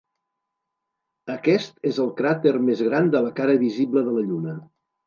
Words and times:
Aquest 1.35 1.77
és 1.91 2.01
el 2.07 2.11
cràter 2.23 2.57
més 2.71 2.85
gran 2.89 3.13
de 3.19 3.25
la 3.29 3.35
cara 3.43 3.61
visible 3.67 4.09
de 4.11 4.19
la 4.19 4.31
Lluna. 4.33 4.61